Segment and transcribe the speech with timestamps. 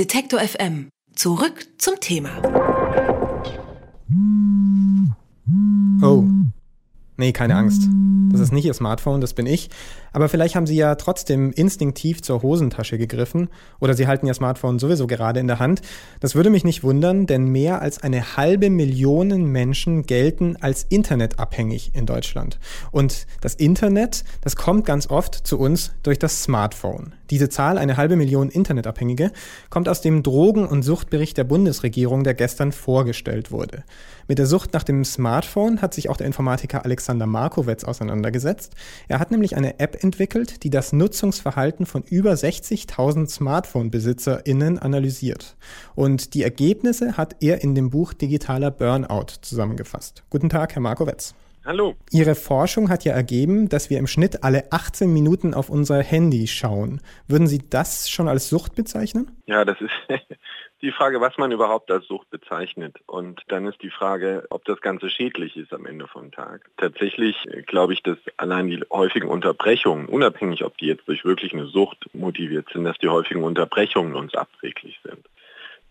[0.00, 0.88] Detektor FM.
[1.14, 2.30] Zurück zum Thema.
[6.00, 6.24] Oh.
[7.18, 7.82] Nee, keine Angst.
[8.32, 9.70] Das ist nicht Ihr Smartphone, das bin ich.
[10.12, 13.48] Aber vielleicht haben Sie ja trotzdem instinktiv zur Hosentasche gegriffen
[13.80, 15.82] oder Sie halten Ihr Smartphone sowieso gerade in der Hand.
[16.20, 21.92] Das würde mich nicht wundern, denn mehr als eine halbe Million Menschen gelten als internetabhängig
[21.94, 22.58] in Deutschland.
[22.90, 27.14] Und das Internet, das kommt ganz oft zu uns durch das Smartphone.
[27.30, 29.30] Diese Zahl, eine halbe Million Internetabhängige,
[29.70, 33.84] kommt aus dem Drogen- und Suchtbericht der Bundesregierung, der gestern vorgestellt wurde.
[34.26, 38.19] Mit der Sucht nach dem Smartphone hat sich auch der Informatiker Alexander Markowitz auseinandergesetzt.
[39.08, 45.56] Er hat nämlich eine App entwickelt, die das Nutzungsverhalten von über 60.000 Smartphone-BesitzerInnen analysiert.
[45.94, 50.22] Und die Ergebnisse hat er in dem Buch Digitaler Burnout zusammengefasst.
[50.30, 51.34] Guten Tag, Herr Markowitz.
[51.62, 51.94] Hallo.
[52.10, 56.46] Ihre Forschung hat ja ergeben, dass wir im Schnitt alle 18 Minuten auf unser Handy
[56.46, 57.02] schauen.
[57.28, 59.30] Würden Sie das schon als Sucht bezeichnen?
[59.44, 59.92] Ja, das ist
[60.82, 62.96] die Frage, was man überhaupt als Sucht bezeichnet.
[63.06, 66.70] Und dann ist die Frage, ob das Ganze schädlich ist am Ende vom Tag.
[66.78, 67.36] Tatsächlich
[67.66, 72.08] glaube ich, dass allein die häufigen Unterbrechungen, unabhängig ob die jetzt durch wirklich eine Sucht
[72.14, 75.09] motiviert sind, dass die häufigen Unterbrechungen uns abträglich sind.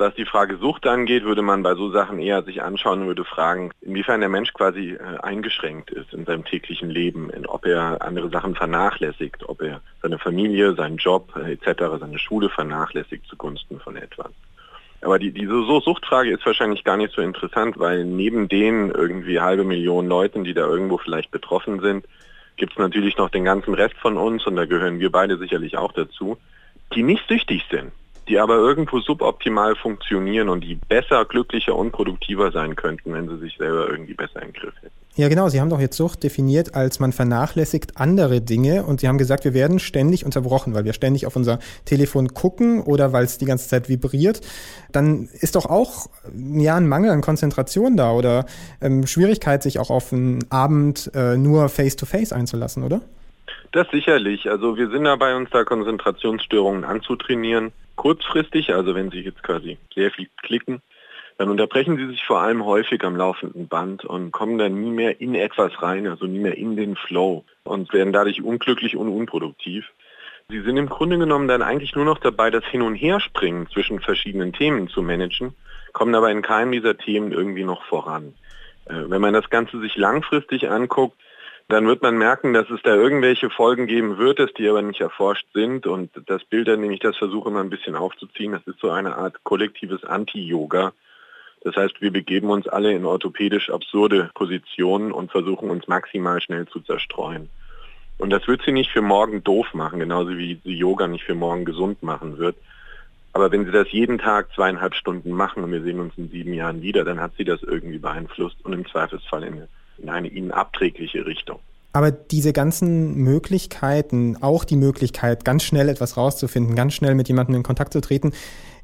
[0.00, 3.26] Was die Frage Sucht angeht, würde man bei so Sachen eher sich anschauen und würde
[3.26, 8.30] fragen, inwiefern der Mensch quasi äh, eingeschränkt ist in seinem täglichen Leben, ob er andere
[8.30, 13.96] Sachen vernachlässigt, ob er seine Familie, seinen Job äh, etc., seine Schule vernachlässigt zugunsten von
[13.96, 14.30] etwas.
[15.02, 19.64] Aber die, diese Suchtfrage ist wahrscheinlich gar nicht so interessant, weil neben den irgendwie halbe
[19.64, 22.06] Million Leuten, die da irgendwo vielleicht betroffen sind,
[22.56, 25.76] gibt es natürlich noch den ganzen Rest von uns, und da gehören wir beide sicherlich
[25.76, 26.38] auch dazu,
[26.94, 27.92] die nicht süchtig sind
[28.30, 33.38] die aber irgendwo suboptimal funktionieren und die besser, glücklicher und produktiver sein könnten, wenn sie
[33.38, 34.94] sich selber irgendwie besser in den Griff hätten.
[35.16, 35.48] Ja, genau.
[35.48, 39.44] Sie haben doch jetzt Sucht definiert als man vernachlässigt andere Dinge und Sie haben gesagt,
[39.44, 43.44] wir werden ständig unterbrochen, weil wir ständig auf unser Telefon gucken oder weil es die
[43.44, 44.40] ganze Zeit vibriert.
[44.92, 48.46] Dann ist doch auch ja ein Mangel an Konzentration da oder
[48.80, 53.00] ähm, Schwierigkeit, sich auch auf einen Abend äh, nur face-to-face -face einzulassen, oder?
[53.72, 54.48] Das sicherlich.
[54.48, 60.10] Also wir sind dabei, uns da Konzentrationsstörungen anzutrainieren kurzfristig, also wenn Sie jetzt quasi sehr
[60.10, 60.80] viel klicken,
[61.36, 65.20] dann unterbrechen Sie sich vor allem häufig am laufenden Band und kommen dann nie mehr
[65.20, 69.84] in etwas rein, also nie mehr in den Flow und werden dadurch unglücklich und unproduktiv.
[70.48, 74.00] Sie sind im Grunde genommen dann eigentlich nur noch dabei, das Hin- und Herspringen zwischen
[74.00, 75.54] verschiedenen Themen zu managen,
[75.92, 78.32] kommen aber in keinem dieser Themen irgendwie noch voran.
[78.86, 81.18] Äh, wenn man das Ganze sich langfristig anguckt,
[81.72, 85.46] dann wird man merken, dass es da irgendwelche Folgen geben wird, die aber nicht erforscht
[85.52, 85.86] sind.
[85.86, 89.16] Und das Bild, dann nämlich das versuche mal ein bisschen aufzuziehen, das ist so eine
[89.16, 90.92] Art kollektives Anti-Yoga.
[91.62, 96.66] Das heißt, wir begeben uns alle in orthopädisch absurde Positionen und versuchen uns maximal schnell
[96.66, 97.50] zu zerstreuen.
[98.16, 101.34] Und das wird sie nicht für morgen doof machen, genauso wie sie Yoga nicht für
[101.34, 102.56] morgen gesund machen wird.
[103.32, 106.52] Aber wenn sie das jeden Tag zweieinhalb Stunden machen und wir sehen uns in sieben
[106.52, 109.68] Jahren wieder, dann hat sie das irgendwie beeinflusst und im Zweifelsfall in
[110.02, 111.60] in eine ihnen abträgliche Richtung.
[111.92, 117.56] Aber diese ganzen Möglichkeiten, auch die Möglichkeit, ganz schnell etwas rauszufinden, ganz schnell mit jemandem
[117.56, 118.32] in Kontakt zu treten,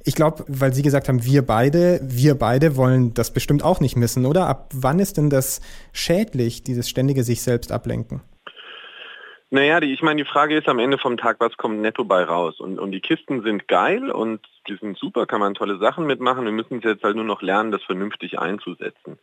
[0.05, 3.97] ich glaube, weil Sie gesagt haben, wir beide, wir beide wollen das bestimmt auch nicht
[3.97, 4.47] missen, oder?
[4.47, 5.61] Ab wann ist denn das
[5.93, 8.23] schädlich, dieses ständige sich selbst ablenken?
[9.51, 12.23] Naja, die, ich meine, die Frage ist am Ende vom Tag, was kommt netto bei
[12.23, 12.61] raus?
[12.61, 16.45] Und, und die Kisten sind geil und die sind super, kann man tolle Sachen mitmachen.
[16.45, 19.19] Wir müssen jetzt halt nur noch lernen, das vernünftig einzusetzen.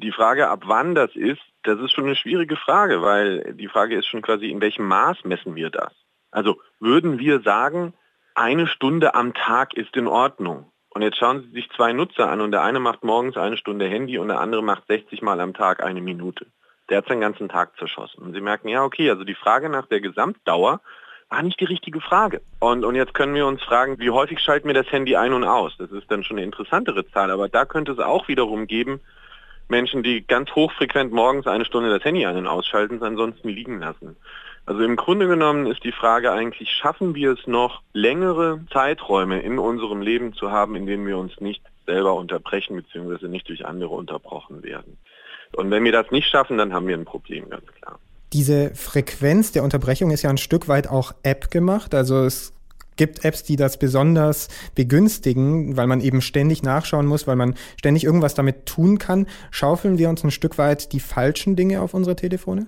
[0.00, 3.96] Die Frage, ab wann das ist, das ist schon eine schwierige Frage, weil die Frage
[3.96, 5.92] ist schon quasi, in welchem Maß messen wir das?
[6.30, 7.94] Also würden wir sagen,
[8.34, 10.70] eine Stunde am Tag ist in Ordnung.
[10.90, 13.86] Und jetzt schauen Sie sich zwei Nutzer an und der eine macht morgens eine Stunde
[13.86, 16.46] Handy und der andere macht 60 Mal am Tag eine Minute.
[16.88, 18.22] Der hat seinen ganzen Tag zerschossen.
[18.22, 20.80] Und Sie merken, ja, okay, also die Frage nach der Gesamtdauer
[21.28, 22.40] war nicht die richtige Frage.
[22.60, 25.44] Und, und jetzt können wir uns fragen, wie häufig schalten wir das Handy ein und
[25.44, 25.76] aus?
[25.78, 29.00] Das ist dann schon eine interessantere Zahl, aber da könnte es auch wiederum geben,
[29.68, 33.80] Menschen, die ganz hochfrequent morgens eine Stunde das Handy ein- und ausschalten, es ansonsten liegen
[33.80, 34.16] lassen.
[34.66, 39.58] Also im Grunde genommen ist die Frage eigentlich, schaffen wir es noch, längere Zeiträume in
[39.58, 43.28] unserem Leben zu haben, in denen wir uns nicht selber unterbrechen bzw.
[43.28, 44.98] nicht durch andere unterbrochen werden.
[45.56, 47.98] Und wenn wir das nicht schaffen, dann haben wir ein Problem, ganz klar.
[48.34, 51.94] Diese Frequenz der Unterbrechung ist ja ein Stück weit auch App gemacht.
[51.94, 52.52] Also es
[52.98, 58.04] gibt Apps, die das besonders begünstigen, weil man eben ständig nachschauen muss, weil man ständig
[58.04, 59.26] irgendwas damit tun kann.
[59.50, 62.66] Schaufeln wir uns ein Stück weit die falschen Dinge auf unsere Telefone?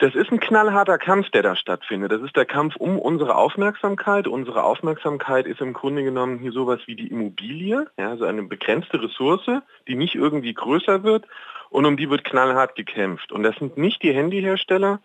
[0.00, 2.12] Das ist ein knallharter Kampf, der da stattfindet.
[2.12, 4.28] Das ist der Kampf um unsere Aufmerksamkeit.
[4.28, 9.02] Unsere Aufmerksamkeit ist im Grunde genommen hier sowas wie die Immobilie, ja, also eine begrenzte
[9.02, 9.50] Ressource,
[9.88, 11.26] die nicht irgendwie größer wird
[11.70, 13.32] und um die wird knallhart gekämpft.
[13.32, 15.00] Und das sind nicht die Handyhersteller,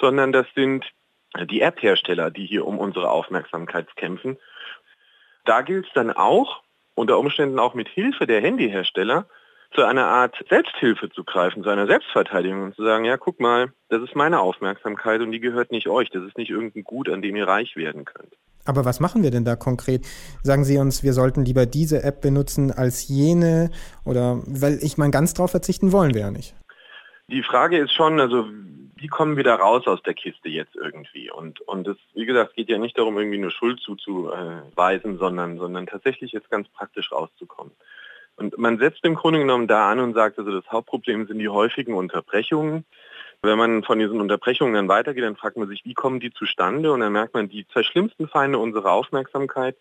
[0.00, 0.84] sondern das sind
[1.50, 4.36] die App-Hersteller, die hier um unsere Aufmerksamkeit kämpfen.
[5.44, 6.62] Da gilt es dann auch,
[6.94, 9.26] unter Umständen auch mit Hilfe der Handyhersteller,
[9.74, 13.72] zu einer Art Selbsthilfe zu greifen, zu einer Selbstverteidigung und zu sagen, ja, guck mal,
[13.88, 16.10] das ist meine Aufmerksamkeit und die gehört nicht euch.
[16.10, 18.32] Das ist nicht irgendein Gut, an dem ihr reich werden könnt.
[18.64, 20.06] Aber was machen wir denn da konkret?
[20.42, 23.70] Sagen Sie uns, wir sollten lieber diese App benutzen als jene
[24.04, 26.54] oder weil ich meine, ganz drauf verzichten wollen wir ja nicht.
[27.28, 28.46] Die Frage ist schon, also
[29.04, 31.30] wie kommen wir da raus aus der Kiste jetzt irgendwie?
[31.30, 35.86] Und und es, wie gesagt, geht ja nicht darum, irgendwie nur Schuld zuzuweisen, sondern sondern
[35.86, 37.74] tatsächlich jetzt ganz praktisch rauszukommen.
[38.36, 41.50] Und man setzt im Grunde genommen da an und sagt, also das Hauptproblem sind die
[41.50, 42.86] häufigen Unterbrechungen.
[43.42, 46.90] Wenn man von diesen Unterbrechungen dann weitergeht, dann fragt man sich, wie kommen die zustande?
[46.90, 49.76] Und dann merkt man, die zwei schlimmsten Feinde unserer Aufmerksamkeit,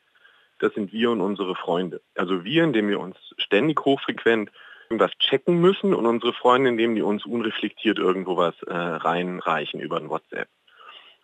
[0.59, 2.01] das sind wir und unsere Freunde.
[2.15, 4.51] Also wir, indem wir uns ständig hochfrequent
[4.93, 9.97] irgendwas checken müssen und unsere Freunde, indem die uns unreflektiert irgendwo was äh, reinreichen über
[9.97, 10.47] ein WhatsApp.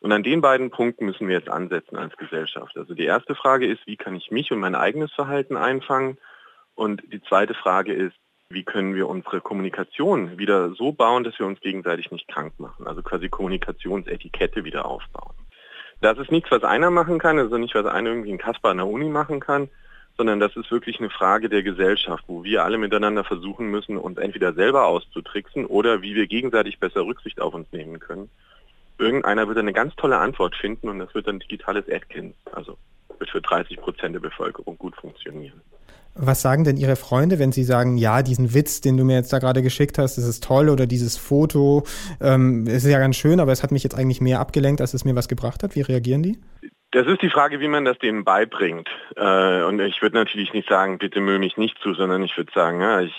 [0.01, 2.77] Und an den beiden Punkten müssen wir jetzt ansetzen als Gesellschaft.
[2.77, 6.17] Also die erste Frage ist, wie kann ich mich und mein eigenes Verhalten einfangen?
[6.73, 8.15] Und die zweite Frage ist,
[8.49, 12.87] wie können wir unsere Kommunikation wieder so bauen, dass wir uns gegenseitig nicht krank machen,
[12.87, 15.35] also quasi Kommunikationsetikette wieder aufbauen.
[16.01, 18.77] Das ist nichts, was einer machen kann, also nicht, was einer irgendwie in Kasper an
[18.77, 19.69] der Uni machen kann,
[20.17, 24.17] sondern das ist wirklich eine Frage der Gesellschaft, wo wir alle miteinander versuchen müssen, uns
[24.17, 28.29] entweder selber auszutricksen oder wie wir gegenseitig besser Rücksicht auf uns nehmen können.
[28.97, 32.77] Irgendeiner wird eine ganz tolle Antwort finden und das wird dann digitales Atkins, also
[33.17, 35.61] wird für 30 Prozent der Bevölkerung gut funktionieren.
[36.15, 39.31] Was sagen denn Ihre Freunde, wenn Sie sagen, ja, diesen Witz, den du mir jetzt
[39.31, 41.85] da gerade geschickt hast, das ist toll oder dieses Foto,
[42.19, 45.05] ähm, ist ja ganz schön, aber es hat mich jetzt eigentlich mehr abgelenkt, als es
[45.05, 45.75] mir was gebracht hat.
[45.75, 46.37] Wie reagieren die?
[46.91, 48.89] Das ist die Frage, wie man das denen beibringt.
[49.15, 52.51] Äh, und ich würde natürlich nicht sagen, bitte müll mich nicht zu, sondern ich würde
[52.53, 53.13] sagen, ja, ich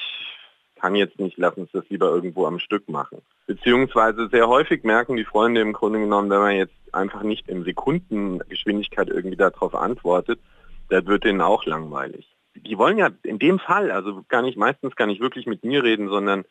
[0.80, 3.22] kann jetzt nicht, lass uns das lieber irgendwo am Stück machen.
[3.46, 7.64] Beziehungsweise sehr häufig merken die Freunde im Grunde genommen, wenn man jetzt einfach nicht in
[7.64, 10.40] Sekundengeschwindigkeit irgendwie darauf antwortet,
[10.88, 14.96] das wird denen auch langweilig die wollen ja in dem Fall, also gar nicht, meistens
[14.96, 16.44] gar nicht wirklich mit mir reden, sondern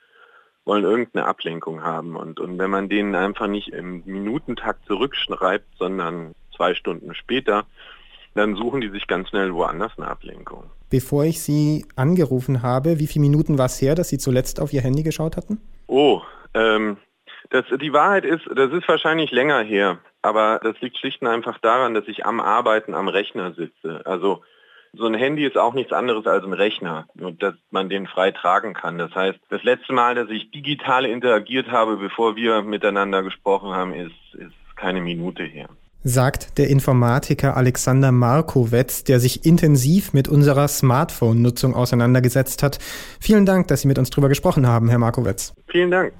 [0.65, 2.15] wollen irgendeine Ablenkung haben.
[2.15, 7.65] Und, und wenn man denen einfach nicht im Minutentakt zurückschreibt, sondern zwei Stunden später,
[8.35, 10.65] dann suchen die sich ganz schnell woanders eine Ablenkung.
[10.89, 14.73] Bevor ich Sie angerufen habe, wie viele Minuten war es her, dass Sie zuletzt auf
[14.73, 15.59] Ihr Handy geschaut hatten?
[15.87, 16.21] Oh,
[16.53, 16.97] ähm,
[17.49, 19.99] das, die Wahrheit ist, das ist wahrscheinlich länger her.
[20.21, 24.01] Aber das liegt schlicht und einfach daran, dass ich am Arbeiten am Rechner sitze.
[24.05, 24.43] Also
[24.93, 28.31] so ein Handy ist auch nichts anderes als ein Rechner, nur dass man den frei
[28.31, 28.97] tragen kann.
[28.97, 33.93] Das heißt, das letzte Mal, dass ich digital interagiert habe, bevor wir miteinander gesprochen haben,
[33.93, 35.69] ist, ist keine Minute her.
[36.03, 42.79] Sagt der Informatiker Alexander Markowetz, der sich intensiv mit unserer Smartphone-Nutzung auseinandergesetzt hat.
[43.19, 45.53] Vielen Dank, dass Sie mit uns darüber gesprochen haben, Herr Markowetz.
[45.67, 46.13] Vielen Dank.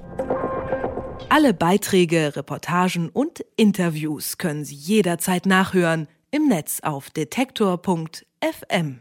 [1.30, 9.00] Alle Beiträge, Reportagen und Interviews können Sie jederzeit nachhören im Netz auf detektor.fm.